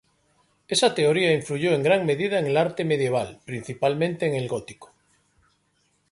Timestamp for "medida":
2.07-2.39